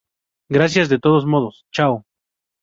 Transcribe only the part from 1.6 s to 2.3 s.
chao.